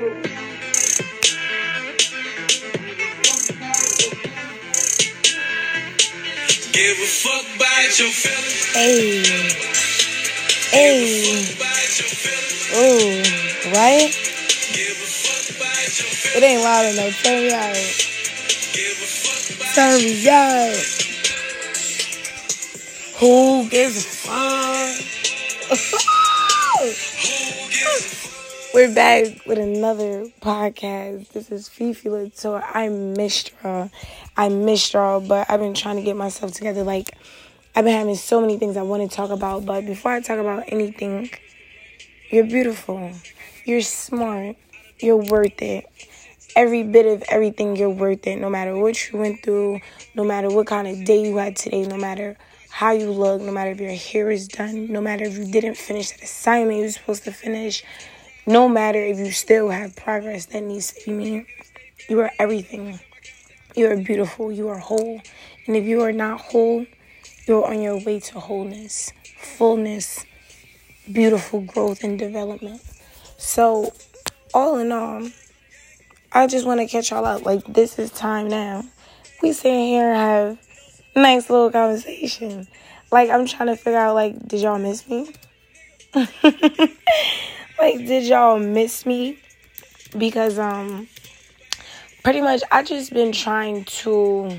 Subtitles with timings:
[0.00, 0.08] Give
[6.96, 8.72] a fuck about your feelings.
[8.72, 9.20] Hey.
[10.70, 11.44] Hey.
[11.44, 12.64] Fuck about your feelings.
[12.80, 13.76] Ooh.
[13.76, 14.08] Right?
[14.72, 16.34] Give a fuck about your feelings.
[16.34, 17.22] It ain't loud enough.
[17.22, 17.76] Turn me out.
[18.72, 20.80] Give a fuck about Turn me out.
[23.20, 24.39] Who gives a fuck?
[28.80, 31.32] We're back with another podcast.
[31.32, 32.64] This is Fifi Latour.
[32.64, 33.90] I missed y'all.
[34.38, 36.82] I missed y'all, but I've been trying to get myself together.
[36.82, 37.10] Like,
[37.76, 39.66] I've been having so many things I want to talk about.
[39.66, 41.28] But before I talk about anything,
[42.30, 43.12] you're beautiful.
[43.66, 44.56] You're smart.
[44.98, 45.84] You're worth it.
[46.56, 48.36] Every bit of everything, you're worth it.
[48.36, 49.80] No matter what you went through,
[50.14, 52.38] no matter what kind of day you had today, no matter
[52.70, 55.76] how you look, no matter if your hair is done, no matter if you didn't
[55.76, 57.84] finish that assignment you were supposed to finish,
[58.50, 61.46] no matter if you still have progress that needs to be made,
[62.08, 62.98] you are everything.
[63.76, 64.50] You are beautiful.
[64.50, 65.20] You are whole.
[65.66, 66.84] And if you are not whole,
[67.46, 70.26] you're on your way to wholeness, fullness,
[71.12, 72.82] beautiful growth and development.
[73.38, 73.92] So,
[74.52, 75.28] all in all,
[76.32, 77.46] I just want to catch y'all up.
[77.46, 78.82] Like, this is time now.
[79.42, 80.58] We sit here and have
[81.14, 82.66] nice little conversation.
[83.12, 85.32] Like, I'm trying to figure out, like, did y'all miss me?
[87.80, 89.38] like, did y'all miss me?
[90.16, 91.08] Because, um,
[92.22, 94.58] pretty much I just been trying to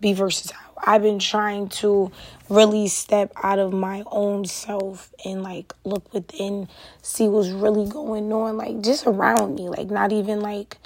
[0.00, 0.56] be versatile.
[0.84, 2.12] I've been trying to
[2.48, 6.68] really step out of my own self and like look within,
[7.02, 9.68] see what's really going on, like just around me.
[9.68, 10.78] Like not even like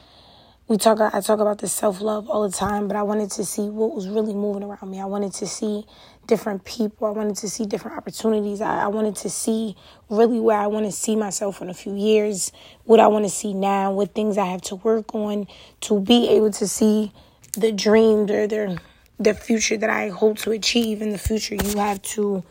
[0.73, 3.45] we talk I talk about the self love all the time, but I wanted to
[3.45, 5.03] see what was really moving around me.
[5.03, 5.85] I wanted to see
[6.27, 7.07] different people.
[7.07, 8.63] I wanted to see different opportunities.
[8.63, 9.77] I, I wanted to see
[10.09, 12.53] really where I want to see myself in a few years,
[12.85, 15.47] what I want to see now, what things I have to work on
[15.83, 17.13] to be able to see
[17.53, 18.79] the dream or the
[19.21, 21.55] the future that I hope to achieve in the future.
[21.55, 22.45] You have to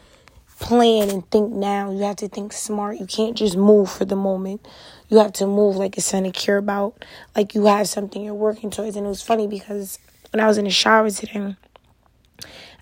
[0.62, 1.92] plan and think now.
[1.92, 3.00] You have to think smart.
[3.00, 4.66] You can't just move for the moment.
[5.10, 7.04] You have to move like it's something to care about,
[7.36, 8.96] like you have something you're working towards.
[8.96, 10.00] And it was funny because
[10.32, 11.58] when I was in the shower today,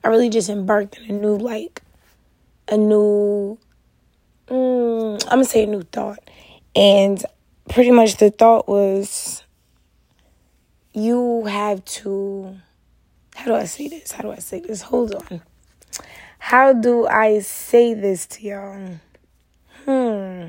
[0.04, 1.82] I really just embarked on a new, like,
[2.68, 3.58] a new,
[4.48, 6.20] mm, I'm gonna say a new thought.
[6.76, 7.26] And
[7.70, 9.44] pretty much the thought was
[10.94, 12.58] you have to,
[13.36, 14.12] how do I say this?
[14.12, 14.84] How do I say this?
[14.84, 15.42] Hold on.
[16.40, 19.00] How do I say this to y'all?
[19.86, 20.48] Hmm.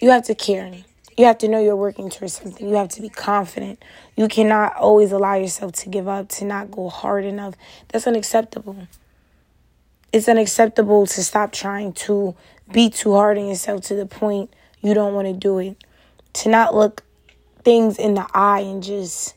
[0.00, 0.72] You have to care.
[1.16, 2.68] You have to know you're working towards something.
[2.68, 3.82] You have to be confident.
[4.14, 7.54] You cannot always allow yourself to give up, to not go hard enough.
[7.88, 8.86] That's unacceptable.
[10.12, 12.36] It's unacceptable to stop trying to
[12.70, 15.82] be too hard on yourself to the point you don't want to do it.
[16.34, 17.02] To not look
[17.64, 19.34] things in the eye and just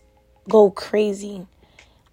[0.48, 1.48] go crazy.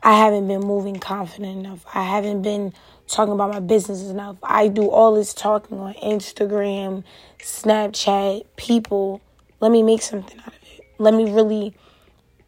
[0.02, 1.84] I haven't been moving confident enough.
[1.92, 2.72] I haven't been
[3.08, 4.36] talking about my business enough.
[4.42, 7.04] I do all this talking on Instagram,
[7.40, 9.20] Snapchat, people.
[9.60, 10.80] Let me make something out of it.
[10.98, 11.74] Let me really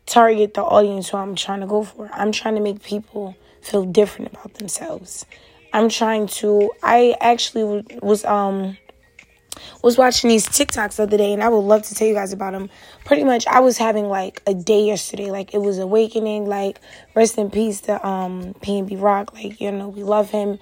[0.07, 2.09] target the audience who I'm trying to go for.
[2.13, 5.27] I'm trying to make people feel different about themselves.
[5.73, 8.77] I'm trying to I actually was um
[9.83, 12.33] was watching these TikToks the other day, and I would love to tell you guys
[12.33, 12.71] about them.
[13.05, 16.47] Pretty much, I was having like a day yesterday, like it was awakening.
[16.47, 16.81] Like
[17.15, 20.59] rest in peace to um PNB Rock, like you know we love him.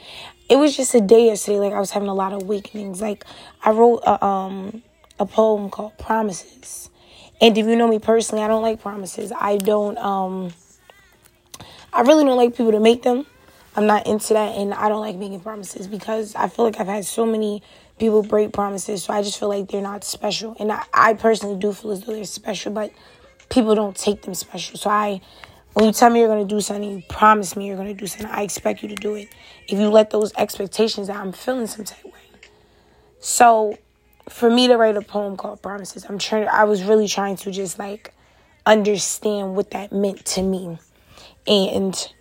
[0.48, 3.00] It was just a day yesterday, like I was having a lot of awakenings.
[3.00, 3.24] Like
[3.62, 4.82] I wrote a, um
[5.18, 6.90] a poem called Promises,
[7.40, 9.32] and if you know me personally, I don't like promises.
[9.38, 10.52] I don't um
[11.92, 13.26] I really don't like people to make them.
[13.76, 16.88] I'm not into that, and I don't like making promises because I feel like I've
[16.88, 17.62] had so many
[17.98, 20.56] people break promises, so I just feel like they're not special.
[20.58, 22.92] And I, I personally do feel as though they're special, but
[23.48, 24.78] people don't take them special.
[24.78, 25.20] So I,
[25.74, 28.28] when you tell me you're gonna do something, you promise me you're gonna do something.
[28.30, 29.28] I expect you to do it.
[29.66, 32.12] If you let those expectations out, I'm feeling some type way.
[33.20, 33.76] So,
[34.28, 36.48] for me to write a poem called Promises, I'm trying.
[36.48, 38.12] I was really trying to just like
[38.66, 40.78] understand what that meant to me,
[41.46, 42.12] and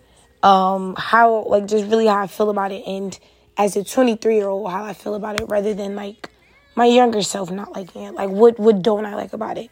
[0.44, 3.18] um how like just really how I feel about it and
[3.58, 6.30] as a 23 year old how I feel about it rather than like
[6.76, 8.14] my younger self not liking it.
[8.14, 9.70] Like what what don't I like about it?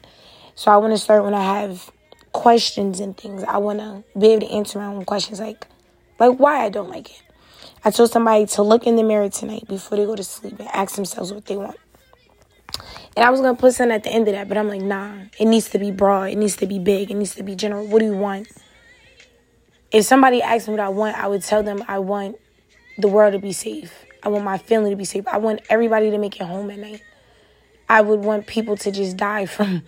[0.56, 1.92] So I want to start when I have
[2.32, 3.44] questions and things.
[3.44, 5.68] I want to be able to answer my own questions like
[6.20, 7.22] like why I don't like it.
[7.84, 10.68] I told somebody to look in the mirror tonight before they go to sleep and
[10.70, 11.78] ask themselves what they want.
[13.16, 15.14] And I was gonna put something at the end of that but I'm like nah
[15.40, 17.86] it needs to be broad it needs to be big it needs to be general.
[17.86, 18.48] What do you want?
[19.92, 22.38] If somebody asked me what I want, I would tell them I want
[22.98, 24.06] the world to be safe.
[24.24, 25.28] I want my family to be safe.
[25.28, 27.02] I want everybody to make it home at night.
[27.88, 29.84] I would want people to just die from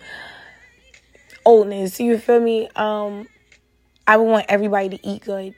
[1.44, 1.98] oldness.
[1.98, 2.68] You feel me?
[2.76, 3.28] Um,
[4.06, 5.54] I would want everybody to eat good.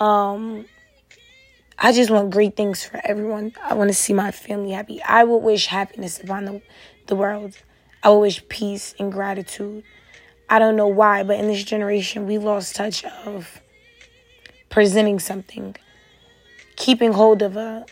[0.00, 0.66] Um,
[1.78, 3.52] I just want great things for everyone.
[3.62, 5.02] I want to see my family happy.
[5.02, 6.62] I would wish happiness upon the,
[7.06, 7.56] the world.
[8.02, 9.84] I would wish peace and gratitude.
[10.48, 13.62] I don't know why, but in this generation, we lost touch of
[14.68, 15.76] presenting something,
[16.80, 17.86] keeping hold of a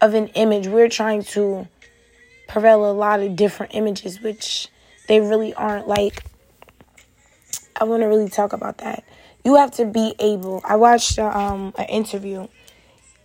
[0.00, 0.66] of an image.
[0.66, 1.68] We're trying to
[2.48, 4.68] prevail a lot of different images, which
[5.06, 5.86] they really aren't.
[5.86, 6.24] Like,
[7.80, 9.04] I want to really talk about that.
[9.44, 10.60] You have to be able.
[10.64, 12.48] I watched um, an interview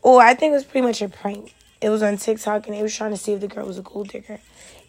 [0.03, 1.53] well, I think it was pretty much a prank.
[1.79, 3.83] It was on TikTok and it was trying to see if the girl was a
[3.83, 4.39] gold digger.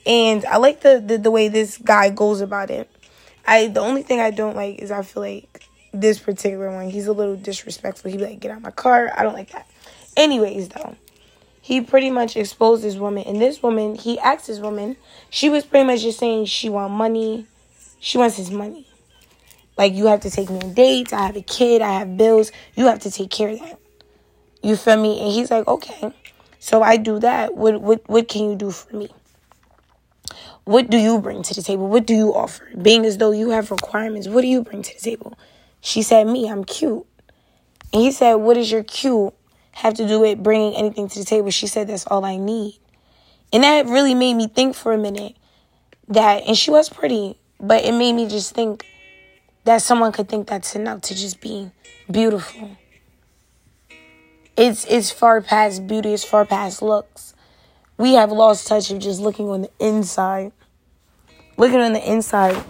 [0.07, 2.91] And I like the, the, the way this guy goes about it.
[3.47, 7.09] I the only thing I don't like is I feel like this particular one, he's
[7.09, 8.11] a little disrespectful.
[8.11, 9.13] He'd be like, get out of my car.
[9.17, 9.69] I don't like that.
[10.17, 10.97] Anyways, though,
[11.61, 13.25] he pretty much exposed this woman.
[13.25, 14.97] And this woman, he asked this woman,
[15.31, 17.47] she was pretty much just saying she want money.
[18.01, 18.87] She wants his money.
[19.79, 21.13] Like, you have to take me on dates.
[21.13, 21.81] I have a kid.
[21.81, 22.53] I have bills.
[22.75, 23.79] You have to take care of that.
[24.63, 25.21] You feel me?
[25.21, 26.13] And he's like, okay.
[26.59, 27.57] So I do that.
[27.57, 29.09] What what what can you do for me?
[30.65, 31.89] What do you bring to the table?
[31.89, 32.71] What do you offer?
[32.81, 35.37] Being as though you have requirements, what do you bring to the table?
[35.81, 37.05] She said, Me, I'm cute.
[37.93, 39.35] And he said, What is your cute
[39.73, 41.51] have to do with bringing anything to the table?
[41.51, 42.79] She said, That's all I need.
[43.53, 45.37] And that really made me think for a minute
[46.09, 48.87] that, and she was pretty, but it made me just think
[49.65, 51.71] that someone could think that's enough to just be
[52.11, 52.77] beautiful
[54.57, 57.35] it's it's far past beauty, it's far past looks.
[57.97, 60.53] We have lost touch of just looking on the inside.
[61.57, 62.63] Looking on the inside.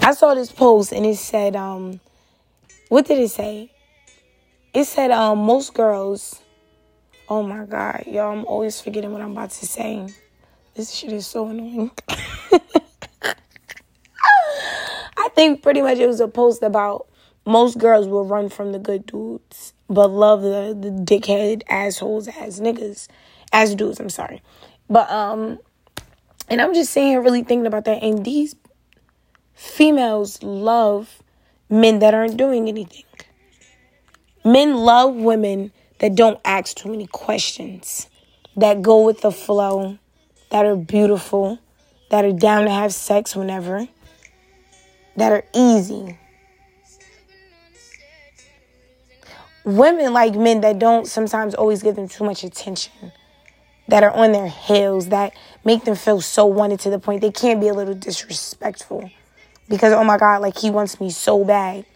[0.00, 2.00] I saw this post and it said, um,
[2.88, 3.72] what did it say?
[4.74, 6.40] It said, um, most girls.
[7.34, 10.06] Oh my god, y'all, I'm always forgetting what I'm about to say.
[10.74, 11.90] This shit is so annoying.
[15.16, 17.08] I think pretty much it was a post about
[17.44, 22.60] most girls will run from the good dudes but love the, the dickhead assholes as
[22.60, 23.08] niggas,
[23.52, 24.40] as dudes, I'm sorry.
[24.88, 25.58] But, um,
[26.48, 28.00] and I'm just saying really thinking about that.
[28.00, 28.54] And these
[29.54, 31.20] females love
[31.68, 33.02] men that aren't doing anything.
[34.44, 35.72] Men love women
[36.04, 38.10] that don't ask too many questions,
[38.58, 39.96] that go with the flow,
[40.50, 41.58] that are beautiful,
[42.10, 43.88] that are down to have sex whenever,
[45.16, 46.18] that are easy.
[49.64, 53.10] women like men that don't sometimes always give them too much attention,
[53.88, 55.32] that are on their heels, that
[55.64, 59.10] make them feel so wanted to the point they can't be a little disrespectful.
[59.70, 61.86] Because, oh my God, like he wants me so bad.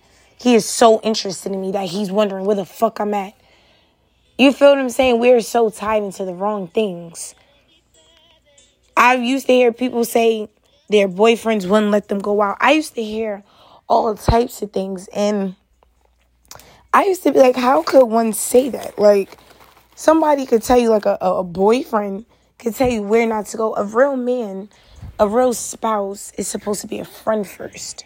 [0.40, 3.34] He is so interested in me that he's wondering where the fuck I'm at.
[4.38, 5.18] You feel what I'm saying?
[5.18, 7.34] We're so tied into the wrong things.
[8.96, 10.48] I used to hear people say
[10.88, 12.56] their boyfriends wouldn't let them go out.
[12.60, 13.42] I used to hear
[13.88, 15.08] all types of things.
[15.08, 15.56] And
[16.92, 18.96] I used to be like, how could one say that?
[18.96, 19.36] Like,
[19.96, 22.24] somebody could tell you, like, a, a boyfriend
[22.58, 23.74] could tell you where not to go.
[23.74, 24.68] A real man,
[25.18, 28.04] a real spouse is supposed to be a friend first.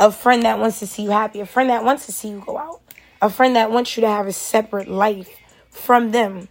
[0.00, 2.42] A friend that wants to see you happy, a friend that wants to see you
[2.44, 2.81] go out,
[3.22, 5.30] a friend that wants you to have a separate life
[5.70, 6.48] from them.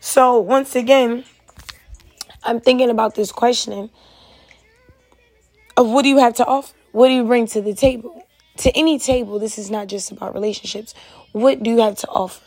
[0.00, 1.24] So, once again,
[2.42, 3.90] I'm thinking about this questioning
[5.76, 6.74] of what do you have to offer?
[6.90, 8.22] What do you bring to the table?
[8.58, 10.94] to any table, this is not just about relationships.
[11.32, 12.44] What do you have to offer?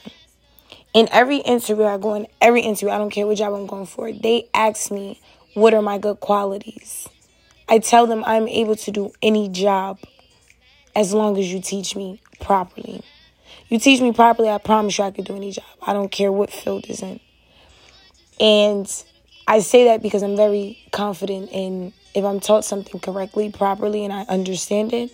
[0.94, 3.86] In every interview I go in, every interview, I don't care what job I'm going
[3.86, 5.20] for, they ask me,
[5.54, 7.10] what are my good qualities?
[7.68, 10.00] I tell them I'm able to do any job
[10.96, 13.02] as long as you teach me properly.
[13.70, 15.66] You teach me properly, I promise you I could do any job.
[15.82, 17.20] I don't care what field is in.
[18.40, 19.04] And
[19.48, 24.14] I say that because I'm very confident in if I'm taught something correctly, properly, and
[24.14, 25.12] I understand it,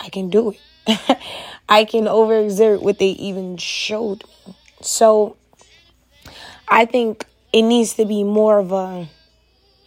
[0.00, 1.20] I can do it.
[1.68, 4.54] I can overexert what they even showed me.
[4.80, 5.36] So
[6.68, 9.08] I think it needs to be more of a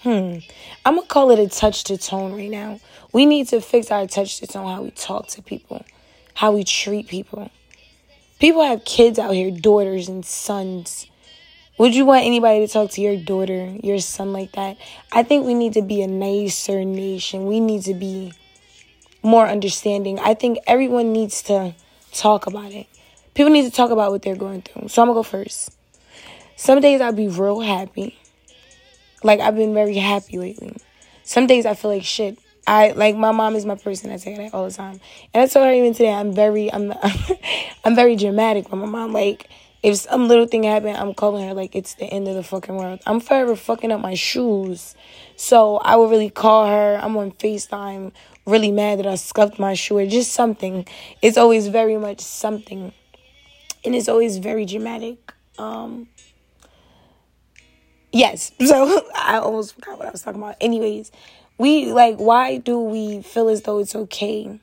[0.02, 0.38] hmm.
[0.86, 2.80] I'm gonna call it a touch to tone right now.
[3.12, 5.86] We need to fix our touch to tone how we talk to people,
[6.36, 7.50] how we treat people.
[8.40, 11.08] People have kids out here, daughters and sons.
[11.78, 14.78] Would you want anybody to talk to your daughter, your son like that?
[15.12, 17.48] I think we need to be a nicer nation.
[17.48, 18.34] We need to be
[19.24, 20.20] more understanding.
[20.20, 21.74] I think everyone needs to
[22.12, 22.88] talk about it.
[23.34, 24.90] People need to talk about what they're going through.
[24.90, 25.74] So I'm gonna go first.
[26.58, 28.18] Some days I'll be real happy.
[29.24, 30.78] Like I've been very happy lately.
[31.24, 32.38] Some days I feel like shit.
[32.68, 34.12] I like my mom is my person.
[34.12, 35.00] I say that all the time,
[35.34, 36.12] and I told her even today.
[36.14, 36.94] I'm very, I'm,
[37.86, 39.14] I'm very dramatic with my mom.
[39.14, 39.50] Like
[39.84, 42.76] If some little thing happened, I'm calling her like it's the end of the fucking
[42.76, 43.02] world.
[43.06, 44.96] I'm forever fucking up my shoes.
[45.36, 47.00] So I would really call her.
[47.02, 48.12] I'm on FaceTime,
[48.48, 50.88] really mad that I scuffed my shoe or just something.
[51.22, 52.94] It's always very much something.
[53.84, 55.34] And it's always very dramatic.
[55.60, 56.08] Um
[58.12, 58.52] Yes.
[58.66, 60.56] So I almost forgot what I was talking about.
[60.62, 61.12] Anyways,
[61.58, 64.60] we like why do we feel as though it's okay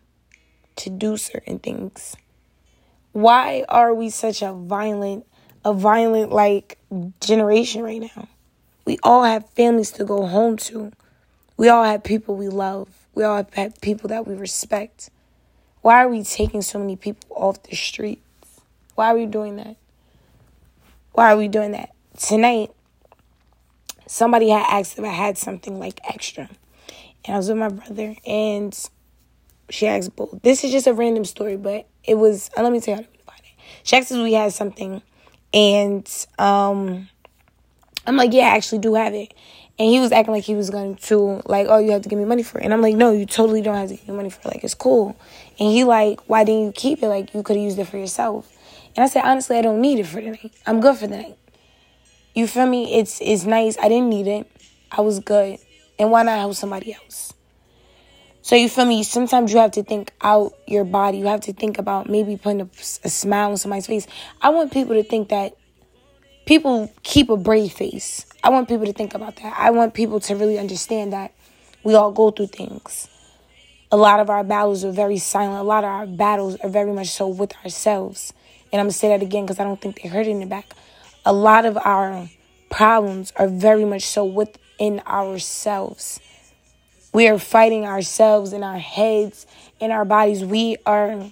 [0.77, 2.17] to do certain things?
[3.13, 5.27] Why are we such a violent
[5.65, 6.79] a violent like
[7.21, 8.29] generation right now?
[8.85, 10.93] We all have families to go home to.
[11.57, 12.89] We all have people we love.
[13.15, 15.11] We all have people that we respect.
[15.83, 18.23] Why are we taking so many people off the streets?
[18.95, 19.77] Why are we doing that?
[21.13, 21.91] Why are we doing that?
[22.19, 22.71] Tonight,
[24.07, 26.49] somebody had asked if I had something like extra.
[27.25, 28.79] And I was with my brother, and
[29.71, 30.39] she asked, Bull.
[30.43, 33.09] This is just a random story, but it was, uh, let me tell you how
[33.09, 33.63] to find it.
[33.85, 35.03] She asked we had something,
[35.55, 37.09] and um,
[38.07, 39.35] I'm like, yeah, I actually do have it.
[39.79, 42.19] And he was acting like he was going to, like, oh, you have to give
[42.19, 42.65] me money for it.
[42.65, 44.47] And I'm like, no, you totally don't have to give me money for it.
[44.47, 45.17] Like, it's cool.
[45.59, 47.09] And he like, why didn't you keep it?
[47.09, 48.53] Like, you could have used it for yourself.
[48.95, 50.53] And I said, honestly, I don't need it for the night.
[50.67, 51.39] I'm good for the night.
[52.35, 52.99] You feel me?
[52.99, 53.77] It's it's nice.
[53.79, 54.51] I didn't need it.
[54.91, 55.59] I was good.
[56.03, 57.33] And why not help somebody else?
[58.43, 59.05] So you feel me?
[59.05, 61.19] Sometimes you have to think out your body.
[61.19, 62.69] You have to think about maybe putting a,
[63.05, 64.09] a smile on somebody's face.
[64.41, 65.57] I want people to think that
[66.45, 68.27] people keep a brave face.
[68.43, 69.55] I want people to think about that.
[69.57, 71.33] I want people to really understand that
[71.85, 73.09] we all go through things.
[73.93, 75.61] A lot of our battles are very silent.
[75.61, 78.33] A lot of our battles are very much so with ourselves.
[78.73, 80.41] And I'm going to say that again because I don't think they heard it in
[80.41, 80.75] the back.
[81.25, 82.29] A lot of our
[82.71, 84.25] problems are very much so
[84.83, 86.21] within ourselves.
[87.13, 89.47] We are fighting ourselves in our heads,
[89.79, 90.45] in our bodies.
[90.45, 91.31] We are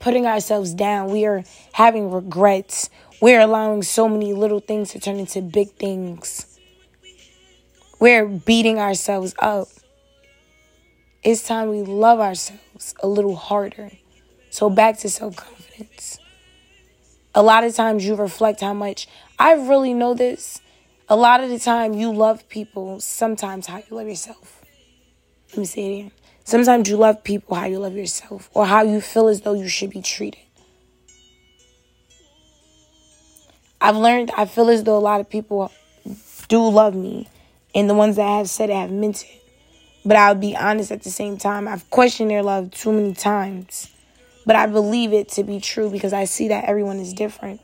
[0.00, 1.10] putting ourselves down.
[1.12, 2.90] We are having regrets.
[3.20, 6.58] We're allowing so many little things to turn into big things.
[8.00, 9.68] We're beating ourselves up.
[11.22, 13.90] It's time we love ourselves a little harder.
[14.50, 16.18] So, back to self confidence.
[17.34, 19.08] A lot of times you reflect how much
[19.38, 20.60] I really know this.
[21.08, 24.64] A lot of the time you love people, sometimes how you love yourself.
[25.50, 26.10] Let me say it again.
[26.42, 29.68] Sometimes you love people how you love yourself or how you feel as though you
[29.68, 30.40] should be treated.
[33.80, 35.70] I've learned, I feel as though a lot of people
[36.48, 37.28] do love me,
[37.72, 39.42] and the ones that have said it have meant it.
[40.04, 43.90] But I'll be honest at the same time, I've questioned their love too many times.
[44.44, 47.60] But I believe it to be true because I see that everyone is different.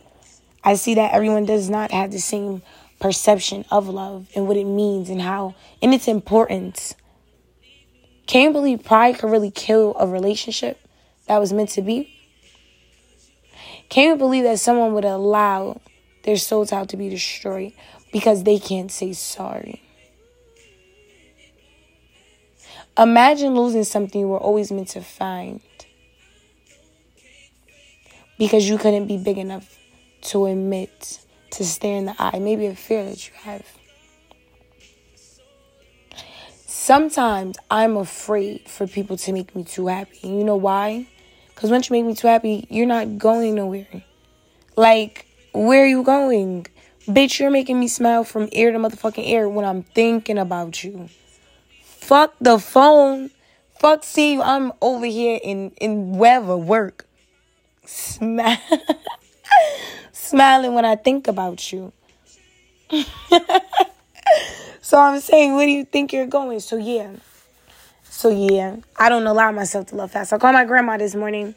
[0.62, 2.62] I see that everyone does not have the same
[3.02, 6.94] perception of love and what it means and how, and its importance.
[8.26, 10.80] Can you believe pride could really kill a relationship
[11.26, 12.18] that was meant to be?
[13.90, 15.82] Can you believe that someone would allow
[16.22, 17.72] their soul child to be destroyed
[18.12, 19.82] because they can't say sorry.
[22.96, 25.60] Imagine losing something you were always meant to find
[28.38, 29.78] because you couldn't be big enough
[30.20, 31.20] to admit,
[31.52, 33.64] to stare in the eye, maybe a fear that you have.
[36.66, 40.18] Sometimes I'm afraid for people to make me too happy.
[40.28, 41.06] You know why?
[41.54, 44.02] Because once you make me too happy, you're not going nowhere.
[44.74, 46.66] Like, where are you going?
[47.06, 51.08] Bitch, you're making me smile from ear to motherfucking ear when I'm thinking about you.
[51.82, 53.30] Fuck the phone.
[53.78, 54.42] Fuck see you.
[54.42, 57.06] I'm over here in in wherever work.
[57.86, 58.58] Smile.
[60.22, 61.92] Smiling when I think about you.
[64.80, 66.60] so I'm saying, where do you think you're going?
[66.60, 67.12] So yeah.
[68.04, 70.32] So yeah, I don't allow myself to love fast.
[70.32, 71.54] I called my grandma this morning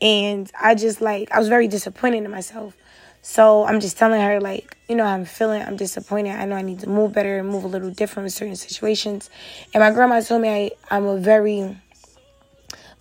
[0.00, 2.74] and I just like I was very disappointed in myself
[3.22, 6.30] so I'm just telling her, like, you know, I'm feeling, I'm disappointed.
[6.30, 9.28] I know I need to move better and move a little different in certain situations.
[9.74, 11.76] And my grandma told me I, I'm a very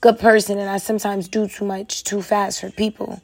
[0.02, 3.22] good person and I sometimes do too much too fast for people.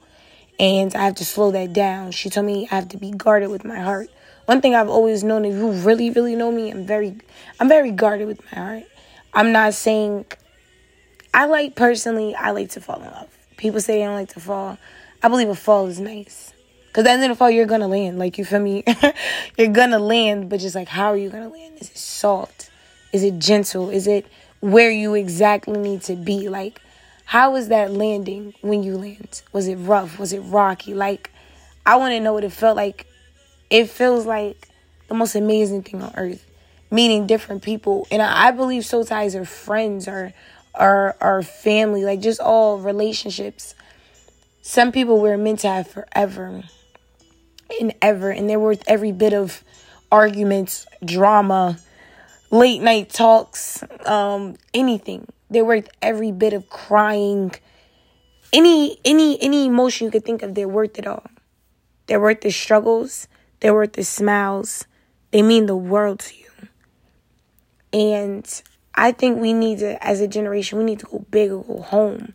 [0.59, 2.11] And I have to slow that down.
[2.11, 4.09] She told me I have to be guarded with my heart.
[4.45, 7.15] One thing I've always known, if you really, really know me, I'm very,
[7.59, 8.83] I'm very guarded with my heart.
[9.33, 10.25] I'm not saying,
[11.33, 13.35] I like personally, I like to fall in love.
[13.57, 14.77] People say they don't like to fall.
[15.23, 16.53] I believe a fall is nice.
[16.87, 18.19] Because at the end of the fall, you're to land.
[18.19, 18.83] Like, you feel me?
[19.57, 21.77] you're to land, but just like, how are you to land?
[21.79, 22.69] Is it soft?
[23.11, 23.89] Is it gentle?
[23.89, 24.27] Is it
[24.59, 26.49] where you exactly need to be?
[26.49, 26.81] Like,
[27.33, 29.41] how is that landing when you land?
[29.51, 30.19] Was it rough?
[30.19, 30.93] Was it rocky?
[30.93, 31.31] Like,
[31.83, 33.07] I want to know what it felt like.
[33.71, 34.67] It feels like
[35.07, 36.45] the most amazing thing on earth,
[36.91, 38.05] meeting different people.
[38.11, 40.31] And I, believe soul ties are friends or,
[40.79, 43.73] or, or family, like just all relationships.
[44.61, 46.61] Some people we're meant to have forever
[47.81, 49.63] and ever, and they're worth every bit of
[50.11, 51.79] arguments, drama,
[52.51, 55.25] late night talks, um, anything.
[55.53, 57.53] They're worth every bit of crying,
[58.51, 60.55] any any any emotion you could think of.
[60.55, 61.27] They're worth it all.
[62.07, 63.27] They're worth the struggles.
[63.59, 64.85] They're worth the smiles.
[65.29, 66.67] They mean the world to you.
[67.93, 68.63] And
[68.95, 71.81] I think we need to, as a generation, we need to go big or go
[71.81, 72.33] home.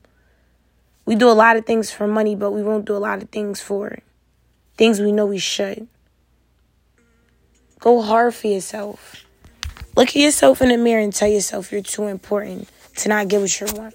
[1.05, 3.31] We do a lot of things for money, but we won't do a lot of
[3.31, 3.99] things for
[4.77, 5.89] things we know we should.
[7.81, 9.25] Go hard for yourself.
[9.97, 13.40] Look at yourself in the mirror and tell yourself you're too important to not get
[13.40, 13.95] what you want.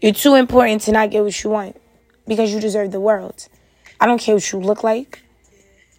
[0.00, 1.80] You're too important to not get what you want
[2.26, 3.48] because you deserve the world.
[4.00, 5.22] I don't care what you look like.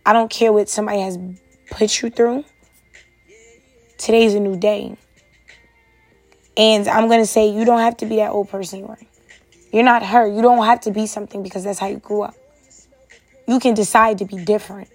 [0.06, 1.18] I don't care what somebody has
[1.72, 2.46] put you through.
[3.98, 4.98] Today's a new day.
[6.58, 9.00] And I'm going to say you don't have to be that old person you were.
[9.74, 10.28] You're not her.
[10.28, 12.36] You don't have to be something because that's how you grew up.
[13.48, 14.90] You can decide to be different.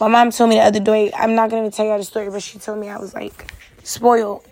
[0.00, 2.30] My mom told me the other day, I'm not going to tell you the story,
[2.30, 4.46] but she told me I was like spoiled.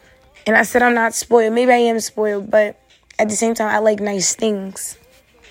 [0.46, 1.52] And I said, I'm not spoiled.
[1.52, 2.80] Maybe I am spoiled, but
[3.18, 4.96] at the same time, I like nice things.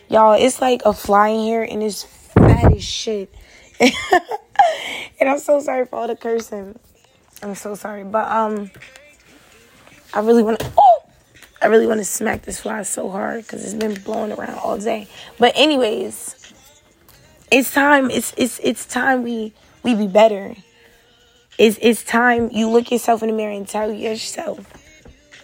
[0.09, 3.33] Y'all, it's like a fly in here and it's fat as shit.
[3.79, 6.79] and I'm so sorry for all the cursing.
[7.43, 8.03] I'm so sorry.
[8.03, 8.71] But um
[10.13, 11.03] I really want to oh,
[11.61, 14.77] I really want to smack this fly so hard cuz it's been blowing around all
[14.77, 15.07] day.
[15.37, 16.53] But anyways,
[17.51, 19.53] it's time it's it's it's time we
[19.83, 20.55] we be better.
[21.57, 24.59] It's it's time you look yourself in the mirror and tell yourself.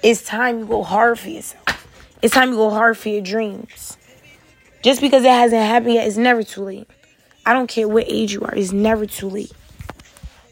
[0.03, 1.87] It's time you go hard for yourself.
[2.21, 3.97] It's time you go hard for your dreams.
[4.83, 6.87] Just because it hasn't happened yet, it's never too late.
[7.45, 9.51] I don't care what age you are, it's never too late.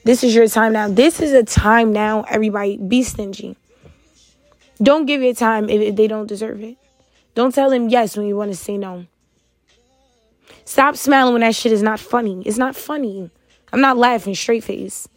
[0.03, 0.87] This is your time now.
[0.89, 2.77] This is a time now, everybody.
[2.77, 3.55] Be stingy.
[4.81, 6.77] Don't give your time if they don't deserve it.
[7.35, 9.05] Don't tell them yes when you want to say no.
[10.65, 12.41] Stop smiling when that shit is not funny.
[12.45, 13.29] It's not funny.
[13.71, 15.07] I'm not laughing straight face.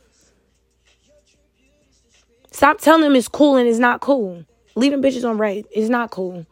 [2.55, 4.45] Stop telling them it's cool and it's not cool.
[4.77, 5.65] Leaving bitches on red.
[5.73, 6.47] It's not cool.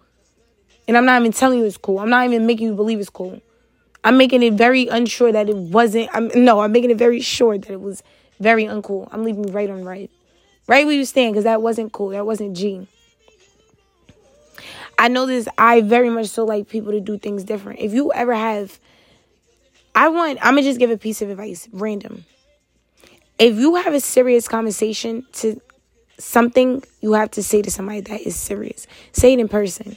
[0.89, 2.01] And I'm not even telling you it's cool.
[2.01, 3.41] I'm not even making you believe it's cool.
[4.03, 6.11] I'm making it very unsure that it wasn't.
[6.13, 8.03] I'm no, I'm making it very sure that it was
[8.41, 9.09] very uncool.
[9.13, 10.11] I'm leaving right on right.
[10.67, 12.09] Right where you stand, because that wasn't cool.
[12.09, 12.89] That wasn't G.
[14.99, 17.79] I know this, I very much so like people to do things different.
[17.79, 18.81] If you ever have
[19.95, 22.25] I want I'm gonna just give a piece of advice, random.
[23.39, 25.61] If you have a serious conversation to
[26.19, 28.87] something, you have to say to somebody that is serious.
[29.13, 29.97] Say it in person.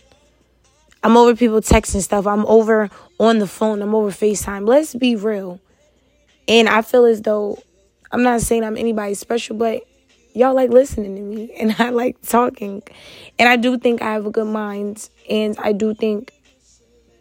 [1.04, 2.25] I'm over people texting stuff.
[2.25, 3.82] I'm over on the phone.
[3.82, 4.67] I'm over FaceTime.
[4.67, 5.60] Let's be real.
[6.47, 7.62] And I feel as though
[8.12, 9.84] I'm not saying I'm anybody special, but
[10.34, 12.82] y'all like listening to me and I like talking.
[13.38, 16.32] And I do think I have a good mind and I do think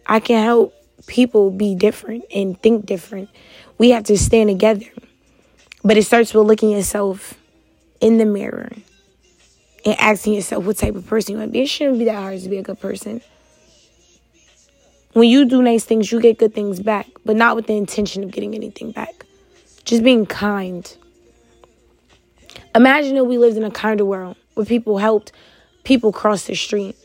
[0.07, 0.74] I can help
[1.07, 3.28] people be different and think different.
[3.78, 4.87] We have to stand together.
[5.83, 7.35] But it starts with looking yourself
[8.04, 8.70] in the mirror
[9.86, 11.62] and asking yourself what type of person you want to be.
[11.62, 13.22] It shouldn't be that hard to be a good person.
[15.14, 18.22] When you do nice things, you get good things back, but not with the intention
[18.22, 19.24] of getting anything back.
[19.86, 20.94] Just being kind.
[22.74, 25.32] Imagine if we lived in a kinder world where people helped
[25.84, 26.96] people cross the street,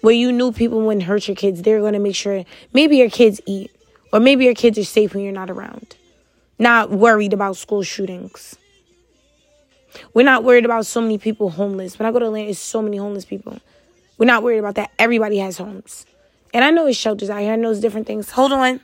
[0.00, 1.62] where you knew people wouldn't hurt your kids.
[1.62, 3.70] They're going to make sure maybe your kids eat,
[4.12, 5.94] or maybe your kids are safe when you're not around.
[6.58, 8.56] Not worried about school shootings.
[10.14, 11.98] We're not worried about so many people homeless.
[11.98, 13.58] When I go to Atlanta, it's so many homeless people.
[14.18, 14.90] We're not worried about that.
[14.98, 16.06] Everybody has homes.
[16.52, 17.52] And I know it's shelters out here.
[17.52, 18.30] I know it's different things.
[18.30, 18.80] Hold on.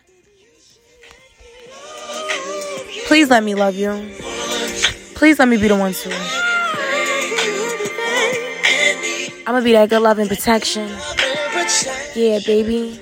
[3.07, 3.91] Please let me love you.
[5.15, 6.13] Please let me be the one to.
[9.47, 10.89] I'm gonna be that good love and protection.
[12.15, 13.01] Yeah, baby.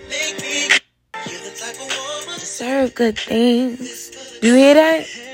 [2.38, 4.38] Deserve good things.
[4.40, 5.25] Do you hear that?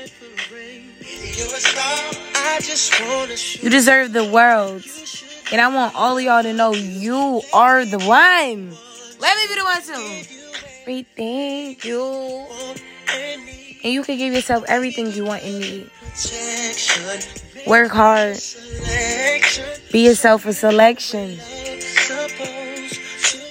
[3.61, 4.83] You deserve the world.
[5.51, 8.73] And I want all of y'all to know you are the one.
[9.19, 10.27] Let me be the one to.
[10.81, 12.45] Everything you.
[13.83, 15.89] And you can give yourself everything you want and need.
[17.67, 18.37] Work hard.
[19.91, 21.37] Be yourself a selection.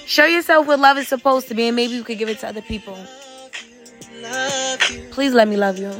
[0.06, 2.48] Show yourself what love is supposed to be, and maybe you could give it to
[2.48, 2.98] other people.
[5.10, 5.92] Please let me love you.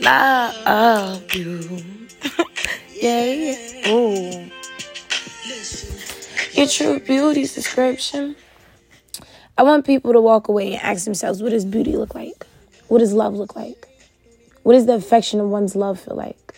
[0.00, 1.99] Love you.
[3.00, 3.88] Yeah.
[3.88, 4.50] Ooh.
[6.52, 8.36] Your true beauty's description.
[9.56, 12.46] I want people to walk away and ask themselves, what does beauty look like?
[12.88, 13.86] What does love look like?
[14.62, 16.54] What does the affection of one's love feel like?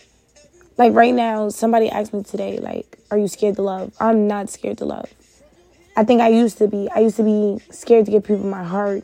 [0.77, 3.93] Like right now, somebody asked me today, like, are you scared to love?
[3.99, 5.13] I'm not scared to love.
[5.95, 6.89] I think I used to be.
[6.93, 9.03] I used to be scared to give people my heart.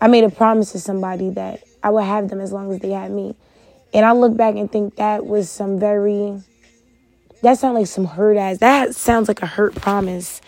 [0.00, 2.90] I made a promise to somebody that I would have them as long as they
[2.90, 3.36] had me.
[3.94, 6.42] And I look back and think that was some very
[7.42, 8.58] that sounds like some hurt ass.
[8.58, 10.40] That sounds like a hurt promise.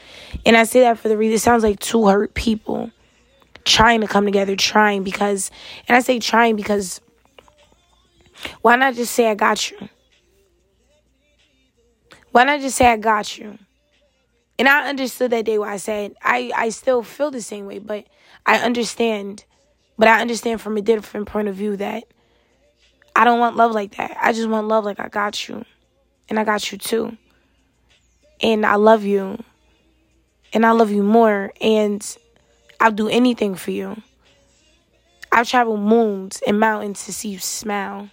[0.45, 2.91] And I say that for the reason it sounds like two hurt people
[3.65, 5.51] trying to come together, trying because,
[5.87, 7.01] and I say trying because
[8.63, 9.89] why not just say I got you?
[12.33, 13.59] Why not just say I got you?
[14.59, 17.79] And I understood that day why I said I, I still feel the same way,
[17.79, 18.05] but
[18.47, 19.45] I understand.
[19.97, 22.05] But I understand from a different point of view that
[23.15, 24.17] I don't want love like that.
[24.21, 25.65] I just want love like I got you
[26.29, 27.17] and I got you too.
[28.41, 29.43] And I love you.
[30.53, 31.53] And I love you more.
[31.61, 32.17] And
[32.81, 34.01] I'll do anything for you.
[35.33, 38.09] I've traveled moons and mountains to see you smile.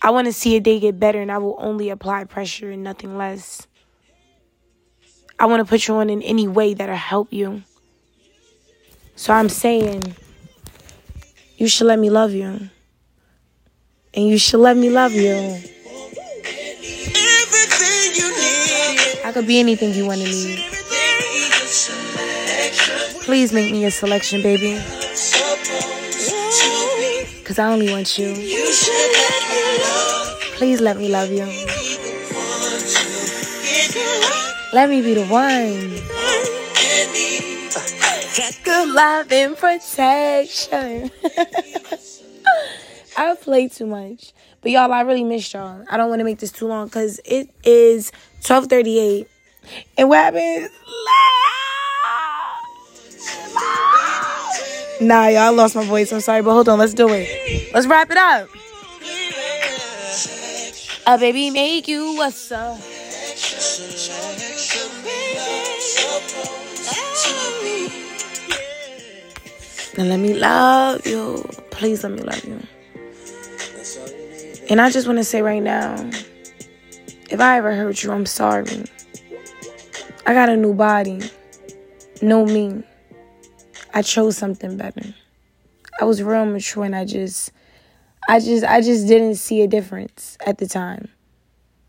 [0.00, 2.82] I want to see your day get better, and I will only apply pressure and
[2.82, 3.66] nothing less.
[5.38, 7.62] I want to put you on in any way that'll help you.
[9.16, 10.14] So I'm saying,
[11.56, 12.68] you should let me love you
[14.14, 15.34] and you should let me love you.
[19.24, 20.58] I could be anything you want to need.
[23.24, 24.74] Please make me a selection, baby.
[27.44, 28.34] Cause I only want you.
[30.56, 31.46] Please let me love you.
[34.72, 36.13] Let me be the one.
[38.82, 41.10] Love and protection.
[43.16, 44.32] I play too much.
[44.60, 45.84] But y'all, I really missed y'all.
[45.88, 48.10] I don't want to make this too long because it is
[48.46, 49.28] 1238.
[49.96, 50.70] And what happened?
[55.00, 56.12] Nah, y'all lost my voice.
[56.12, 56.78] I'm sorry, but hold on.
[56.78, 57.72] Let's do it.
[57.72, 58.48] Let's wrap it up.
[61.06, 62.78] A baby make you what's up.
[69.96, 71.48] Now let me love you.
[71.70, 72.60] Please let me love you.
[74.68, 76.10] And I just want to say right now
[77.30, 78.84] if I ever hurt you, I'm sorry.
[80.26, 81.20] I got a new body,
[82.22, 82.82] no me.
[83.92, 85.14] I chose something better.
[86.00, 87.52] I was real mature and I just
[88.28, 91.08] I just I just didn't see a difference at the time.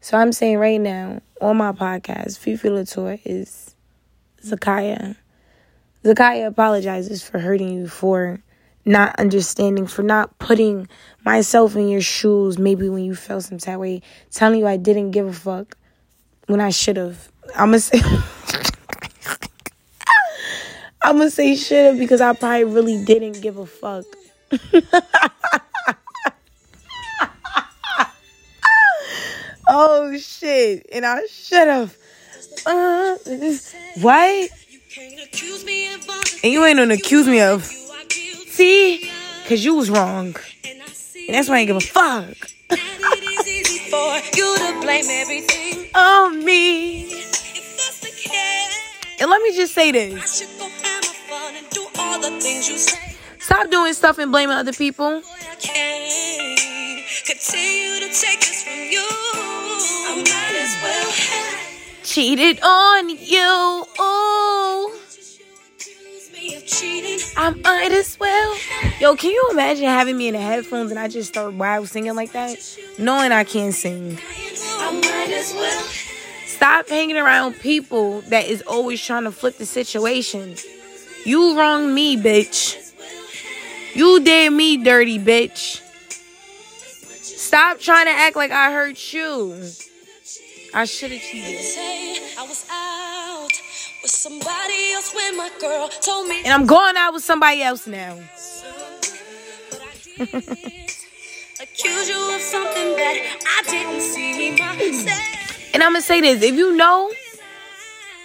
[0.01, 3.75] So I'm saying right now on my podcast, Fifi Latour is
[4.43, 5.15] Zakaya.
[6.05, 8.39] Zakaya apologizes for hurting you for
[8.85, 10.87] not understanding, for not putting
[11.25, 15.09] myself in your shoes, maybe when you felt some type way, telling you I didn't
[15.11, 15.75] give a fuck
[16.45, 17.31] when I should have.
[17.55, 17.99] I'm gonna say.
[21.01, 24.05] I'm gonna say should have because I probably really didn't give a fuck.
[29.67, 31.97] oh shit, and I should have.
[32.65, 33.15] Uh,
[34.01, 34.51] what?
[36.45, 37.63] And you ain't gonna accuse me of.
[37.65, 39.09] See?
[39.47, 40.35] Cause you was wrong.
[40.63, 40.79] And
[41.29, 42.37] that's why I ain't give a fuck.
[45.95, 47.23] on me.
[49.19, 50.45] And let me just say this.
[53.39, 55.23] Stop doing stuff and blaming other people.
[62.03, 63.83] Cheated on you.
[66.65, 67.17] Ooh.
[67.37, 68.55] I might as well.
[68.99, 72.15] Yo, can you imagine having me in the headphones and I just start wild singing
[72.15, 72.57] like that?
[72.97, 74.17] Knowing I can't sing.
[76.47, 80.55] Stop hanging around people that is always trying to flip the situation.
[81.23, 82.93] You wrong me, bitch.
[83.93, 85.81] You did me dirty, bitch.
[87.21, 89.53] Stop trying to act like I hurt you.
[90.73, 91.61] I should have cheated.
[94.05, 96.43] I was out with somebody else when my girl told me.
[96.45, 98.13] And I'm going out with somebody else now.
[100.19, 105.73] Accuse you of something that I didn't see myself.
[105.73, 107.11] And I'm gonna say this: if you know,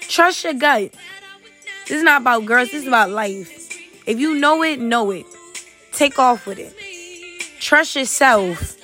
[0.02, 0.92] trust your gut.
[1.88, 2.70] This is not about girls.
[2.72, 3.70] This is about life.
[4.06, 5.24] If you know it, know it.
[5.92, 6.74] Take off with it.
[7.58, 8.76] Trust yourself.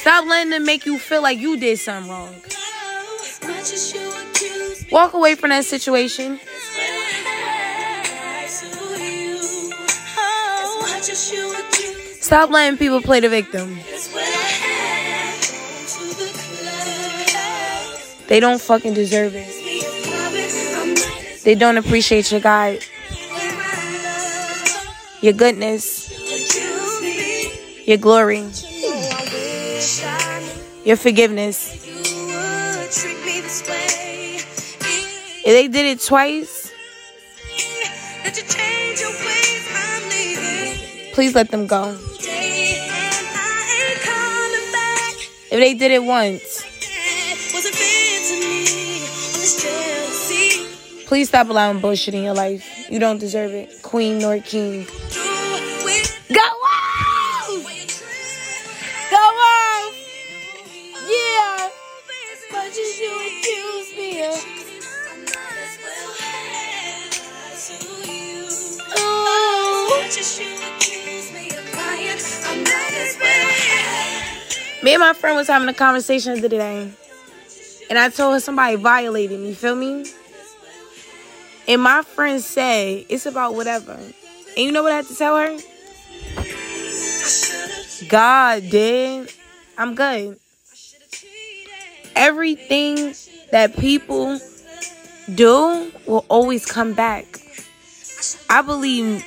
[0.00, 2.34] Stop letting them make you feel like you did something wrong.
[4.90, 6.40] Walk away from that situation.
[12.20, 13.78] Stop letting people play the victim.
[18.28, 21.44] They don't fucking deserve it.
[21.44, 22.82] They don't appreciate your guide,
[25.20, 26.08] your goodness,
[27.86, 28.48] your glory,
[30.84, 31.71] your forgiveness.
[35.52, 36.72] If they did it twice,
[38.24, 41.12] That you change your ways, I'm leaving.
[41.12, 41.94] please let them go.
[42.22, 45.14] Day and I ain't coming back.
[45.52, 46.64] If they did it once,
[47.52, 48.60] Wasn't fair to me.
[49.04, 51.04] All this jealousy.
[51.06, 52.64] please stop allowing bullshit in your life.
[52.90, 53.82] You don't deserve it.
[53.82, 54.86] Queen nor king.
[75.02, 76.88] My friend was having a conversation the other day.
[77.90, 80.06] And I told her somebody violated me, feel me?
[81.66, 83.94] And my friend said, it's about whatever.
[83.94, 85.58] And you know what I had to tell her?
[88.08, 89.32] God did.
[89.76, 90.38] I'm good.
[92.14, 93.16] Everything
[93.50, 94.38] that people
[95.34, 97.40] do will always come back.
[98.48, 99.26] I believe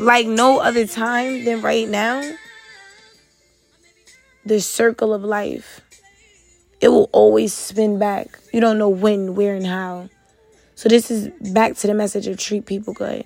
[0.00, 2.22] like no other time than right now
[4.44, 5.80] the circle of life.
[6.80, 8.38] It will always spin back.
[8.52, 10.10] You don't know when, where, and how.
[10.74, 13.24] So this is back to the message of treat people good.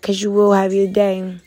[0.00, 1.38] Cause you will have your day.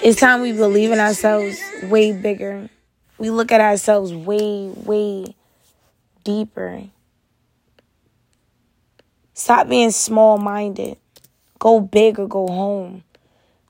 [0.00, 2.70] It's time we believe in ourselves way bigger.
[3.18, 5.34] We look at ourselves way, way
[6.24, 6.84] deeper.
[9.34, 10.96] Stop being small minded.
[11.58, 13.04] Go big or go home.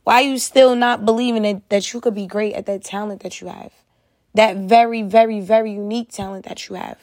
[0.04, 3.40] Why you still not believing that, that you could be great at that talent that
[3.40, 3.72] you have?
[4.34, 6.98] That very, very, very unique talent that you have.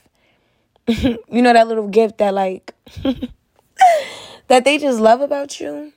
[0.87, 2.73] you know that little gift that like
[4.47, 5.93] that they just love about you?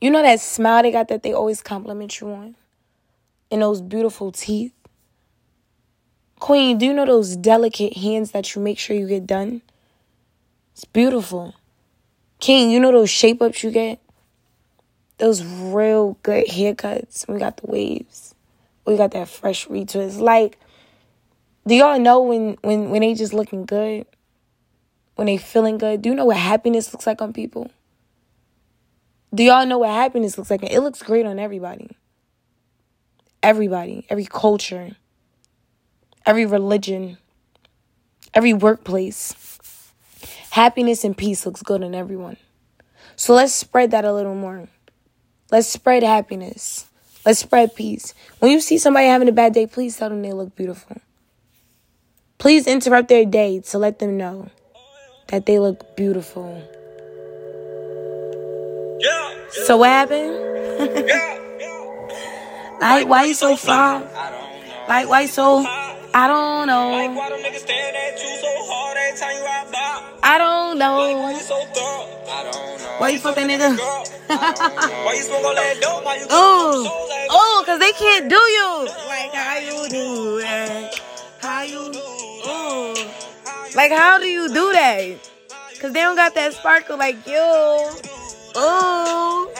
[0.00, 2.56] You know that smile they got that they always compliment you on?
[3.50, 4.72] And those beautiful teeth?
[6.38, 9.62] Queen, do you know those delicate hands that you make sure you get done?
[10.72, 11.54] It's beautiful.
[12.40, 14.00] King, you know those shape ups you get?
[15.18, 17.26] Those real good haircuts.
[17.28, 18.34] We got the waves.
[18.84, 20.20] We got that fresh retwist.
[20.20, 20.58] Like,
[21.66, 24.06] do y'all know when when when they just looking good?
[25.14, 26.02] When they feeling good?
[26.02, 27.70] Do you know what happiness looks like on people?
[29.34, 30.62] Do y'all know what happiness looks like?
[30.62, 31.96] It looks great on everybody.
[33.42, 34.96] Everybody, every culture,
[36.24, 37.18] every religion,
[38.34, 39.55] every workplace.
[40.56, 42.38] Happiness and peace looks good on everyone.
[43.14, 44.70] So let's spread that a little more.
[45.50, 46.86] Let's spread happiness.
[47.26, 48.14] Let's spread peace.
[48.38, 50.96] When you see somebody having a bad day, please tell them they look beautiful.
[52.38, 54.48] Please interrupt their day to let them know
[55.28, 56.48] that they look beautiful.
[58.98, 60.80] Yeah, So what happened?
[62.80, 64.00] Like why you so far?
[64.88, 65.66] Like why so?
[66.14, 66.92] I don't know.
[70.22, 71.30] I don't Like why know.
[71.30, 72.30] you so thorough?
[72.30, 72.94] I don't know.
[72.98, 73.76] Why you fuck that nigga?
[75.04, 76.04] Why you smoke all that dope?
[76.04, 78.88] Why you Ooh, so like oh, cause they can't do you.
[79.08, 81.00] Like how you do it?
[81.40, 81.80] How you?
[82.48, 82.94] Ooh,
[83.76, 85.30] like how do you do that?
[85.80, 87.36] Cause they don't got that sparkle like you.
[88.56, 89.50] Ooh, ooh.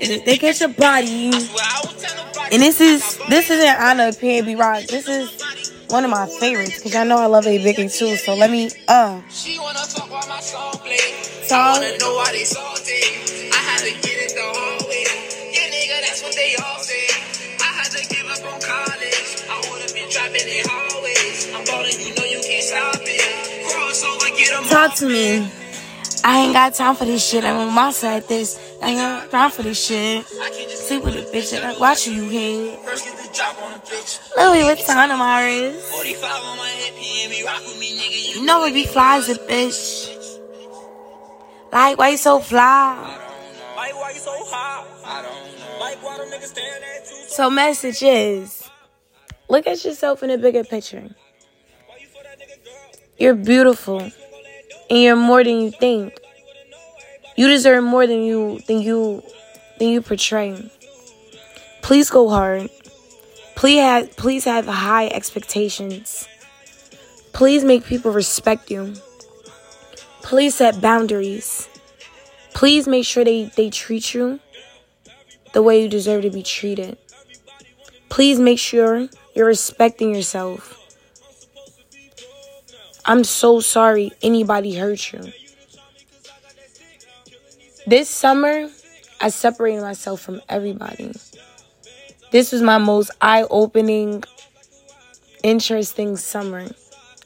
[0.00, 3.74] They catch your body, Well, I was telling Roddy, and this is this is in
[3.76, 4.84] honor of PNB Rock.
[4.84, 5.26] This is
[5.90, 8.14] one of my favorites because y'all know I love A Boogie too.
[8.16, 10.98] So let me uh She wanna talk while my song play.
[11.50, 13.50] I wanna know why they salty.
[13.50, 15.02] I had to get it the hard way.
[15.50, 17.58] Yeah, nigga, that's what they all say.
[17.58, 19.30] I had to give up on college.
[19.50, 21.50] I would've been trapping in hallways.
[21.54, 23.66] I'm ballin', you know you can't stop it.
[23.66, 25.50] Cross over, get 'em talk to me.
[26.24, 27.44] I ain't got time for this shit.
[27.44, 28.28] I'm on my side.
[28.28, 30.26] This I ain't got time for this shit.
[30.26, 32.76] Sleep with a bitch and I watch you bitch.
[34.36, 35.90] Louis Vuitton on my wrist.
[35.90, 38.36] 45 on my hip, and me rock with me, nigga.
[38.36, 40.14] You know it be fly as a bitch.
[41.72, 42.96] Like why you so fly?
[43.74, 44.86] Why you so hot?
[47.28, 48.68] So message is,
[49.48, 51.14] look at yourself in a bigger picture.
[53.16, 54.12] You're beautiful, and
[54.90, 56.17] you're more than you think.
[57.38, 59.22] You deserve more than you than you
[59.78, 60.58] than you portray.
[61.82, 62.68] Please go hard.
[63.54, 66.26] Please have please have high expectations.
[67.32, 68.92] Please make people respect you.
[70.20, 71.68] Please set boundaries.
[72.54, 74.40] Please make sure they, they treat you
[75.52, 76.98] the way you deserve to be treated.
[78.08, 80.74] Please make sure you're respecting yourself.
[83.04, 85.32] I'm so sorry anybody hurt you.
[87.88, 88.68] This summer,
[89.18, 91.10] I separated myself from everybody.
[92.30, 94.24] This was my most eye opening,
[95.42, 96.66] interesting summer.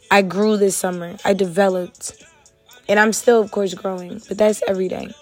[0.08, 1.16] I grew this summer.
[1.24, 2.24] I developed.
[2.88, 5.12] And I'm still, of course, growing, but that's every day.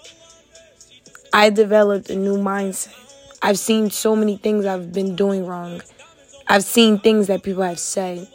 [1.33, 2.93] I developed a new mindset.
[3.41, 5.81] I've seen so many things I've been doing wrong.
[6.45, 8.27] I've seen things that people have said.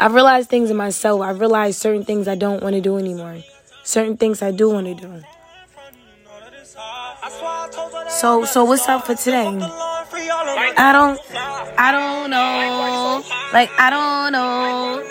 [0.00, 1.20] I've realized things in myself.
[1.20, 3.44] I've realized certain things I don't want to do anymore.
[3.90, 5.20] Certain things I do want to do.
[8.08, 9.48] So so what's up for today?
[9.48, 11.18] I don't
[11.76, 13.24] I don't know.
[13.52, 15.02] Like I don't know.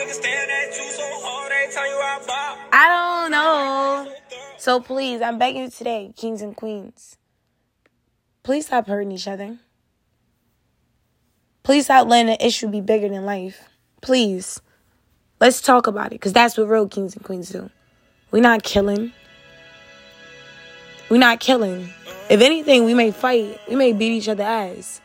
[2.71, 4.13] I don't know.
[4.57, 7.17] So please, I'm begging you today, kings and queens.
[8.43, 9.57] Please stop hurting each other.
[11.63, 13.67] Please stop letting the issue be bigger than life.
[14.01, 14.61] Please.
[15.41, 17.69] Let's talk about it because that's what real kings and queens do.
[18.31, 19.11] We're not killing.
[21.09, 21.89] We're not killing.
[22.29, 23.59] If anything, we may fight.
[23.67, 25.01] We may beat each other ass.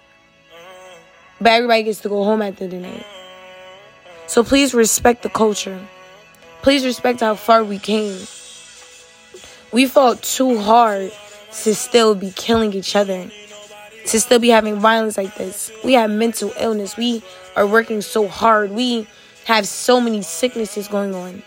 [1.40, 3.06] But everybody gets to go home at the end of the night.
[4.26, 5.80] So please respect the culture.
[6.62, 8.18] Please respect how far we came.
[9.72, 11.12] We fought too hard
[11.62, 13.30] to still be killing each other,
[14.06, 15.70] to still be having violence like this.
[15.82, 16.96] We have mental illness.
[16.96, 17.22] We
[17.56, 18.70] are working so hard.
[18.70, 19.06] We
[19.44, 21.42] have so many sicknesses going on.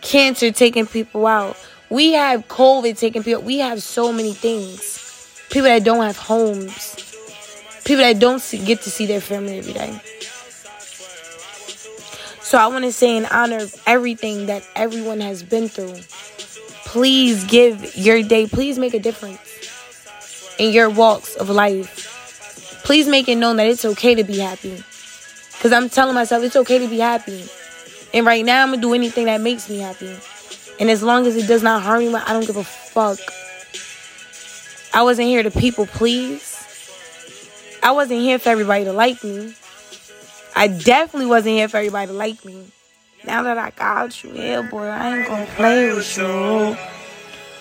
[0.00, 1.56] Cancer taking people out.
[1.90, 3.42] We have COVID taking people.
[3.42, 5.04] We have so many things.
[5.50, 6.94] People that don't have homes.
[7.84, 10.00] People that don't see, get to see their family every day.
[12.42, 15.96] So I want to say in honor of everything that everyone has been through,
[16.84, 19.38] please give your day, please make a difference
[20.58, 22.80] in your walks of life.
[22.84, 24.82] Please make it known that it's okay to be happy.
[25.52, 27.48] Because I'm telling myself it's okay to be happy.
[28.14, 30.16] And right now, I'm to do anything that makes me happy.
[30.80, 33.18] And as long as it does not harm me, I don't give a fuck.
[34.94, 36.54] I wasn't here to people please.
[37.82, 39.54] I wasn't here for everybody to like me.
[40.56, 42.64] I definitely wasn't here for everybody to like me.
[43.24, 46.76] Now that I got you here, boy, I ain't gonna play with you.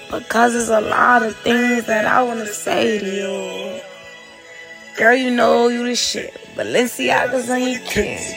[0.10, 3.82] Because there's a lot of things that I wanna say to you.
[4.98, 6.34] Girl, you know you the shit.
[6.56, 8.34] Balenciaga's on your kicks.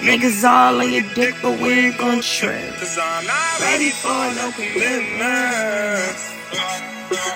[0.00, 2.74] Niggas all on your dick, but we ain't gon' trip.
[2.76, 6.16] Cause I'm not ready for no commitment.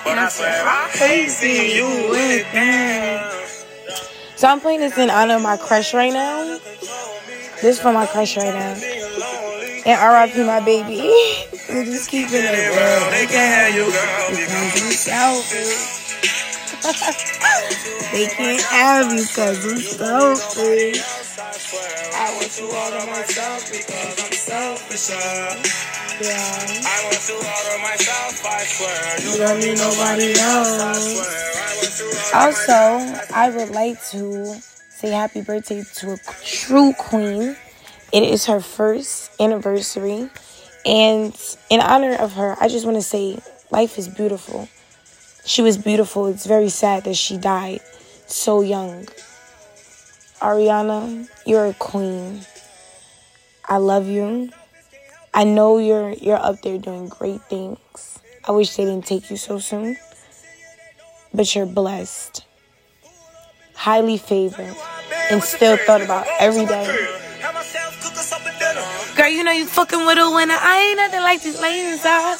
[0.05, 3.31] And I swear I hate seeing you with them.
[4.35, 6.59] So I'm playing this in honor of my crush right now.
[7.61, 8.73] This for my crush right now.
[9.85, 11.01] And RIP my baby.
[11.69, 13.09] we just keeping it real.
[13.09, 16.01] They can't have you, girl, because you selfish.
[18.11, 21.10] they can't have you because I'm selfish.
[22.51, 25.09] I want you all to myself because I'm selfish.
[25.09, 26.83] Yeah.
[26.85, 29.19] I want you all to myself, I swear.
[29.21, 30.73] You don't need nobody else.
[32.33, 32.73] Also,
[33.33, 34.59] I would like to
[34.89, 37.55] say happy birthday to a true queen.
[38.11, 40.29] It is her first anniversary.
[40.85, 41.33] And
[41.69, 44.67] in honor of her, I just want to say life is beautiful.
[45.45, 46.27] She was beautiful.
[46.27, 47.79] It's very sad that she died
[48.27, 49.07] so young.
[50.41, 52.41] Ariana, you're a queen.
[53.63, 54.49] I love you.
[55.35, 58.19] I know you're you're up there doing great things.
[58.43, 59.97] I wish they didn't take you so soon.
[61.31, 62.43] But you're blessed.
[63.75, 64.75] Highly favored
[65.29, 66.85] and still thought about every day.
[69.15, 70.57] Girl, you know you fucking with a winner.
[70.57, 72.01] I ain't nothing like these ladies.
[72.03, 72.35] I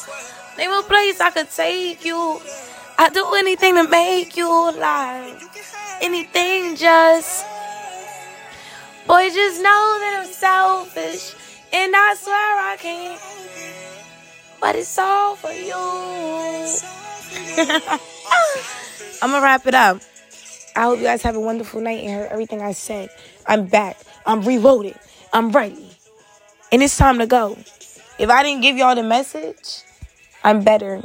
[0.58, 2.42] name a place I could take you.
[2.98, 6.00] I'd do anything to make you laugh.
[6.02, 7.51] Anything just.
[9.08, 11.36] Boy, just know that I'm selfish.
[11.74, 13.22] And I swear I can't.
[14.60, 15.74] But it's all for you.
[19.22, 20.02] I'm to wrap it up.
[20.76, 23.10] I hope you guys have a wonderful night and heard everything I said.
[23.45, 23.97] I'm back.
[24.26, 24.97] I'm reloaded.
[25.34, 25.89] I'm ready.
[26.72, 27.58] And it's time to go.
[28.20, 29.84] If I didn't give y'all the message,
[30.43, 31.02] I'm better.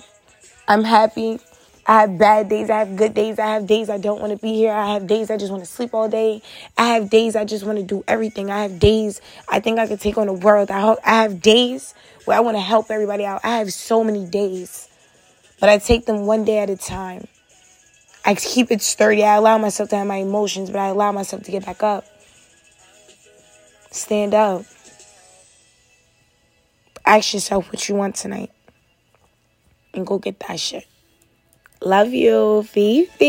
[0.69, 1.41] I'm happy.
[1.89, 2.69] I have bad days.
[2.69, 3.39] I have good days.
[3.39, 4.73] I have days I don't want to be here.
[4.73, 6.43] I have days I just want to sleep all day.
[6.77, 8.51] I have days I just want to do everything.
[8.51, 10.71] I have days I think I could take on the world.
[10.71, 13.41] I, ho- I have days where I want to help everybody out.
[13.45, 14.89] I have so many days,
[15.61, 17.29] but I take them one day at a time.
[18.25, 19.23] I keep it sturdy.
[19.23, 22.05] I allow myself to have my emotions, but I allow myself to get back up.
[23.93, 24.65] Stand up.
[27.05, 28.51] Ask yourself what you want tonight
[29.95, 30.85] and go get that shit.
[31.83, 33.27] Love you, Fifi.